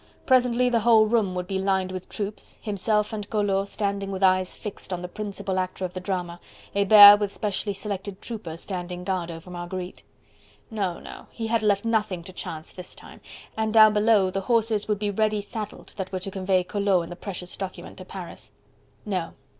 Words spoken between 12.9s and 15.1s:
time, and down below the horses would